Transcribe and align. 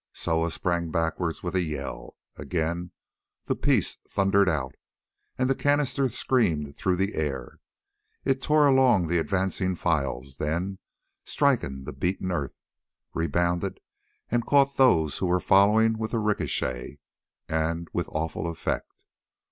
Soa 0.13 0.49
sprang 0.49 0.89
backwards 0.89 1.43
with 1.43 1.53
a 1.55 1.61
yell: 1.61 2.15
again 2.35 2.89
the 3.45 3.55
piece 3.55 3.97
thundered 3.97 4.49
out, 4.49 4.73
and 5.37 5.47
the 5.47 5.53
canister 5.53 6.09
screamed 6.09 6.75
through 6.75 6.95
the 6.95 7.13
air. 7.13 7.59
It 8.25 8.41
tore 8.41 8.65
along 8.65 9.05
the 9.09 9.19
advancing 9.19 9.75
files, 9.75 10.37
then, 10.37 10.79
striking 11.23 11.83
the 11.83 11.93
beaten 11.93 12.31
earth, 12.31 12.55
rebounded 13.13 13.79
and 14.31 14.43
caught 14.43 14.75
those 14.75 15.19
who 15.19 15.27
were 15.27 15.39
following 15.39 15.99
with 15.99 16.09
the 16.13 16.19
ricochet, 16.19 16.97
and 17.47 17.87
with 17.93 18.09
awful 18.09 18.47
effect. 18.47 19.05